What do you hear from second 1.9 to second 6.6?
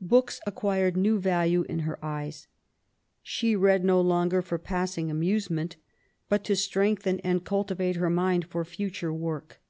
eyes. She read no longer for passing amusement, but to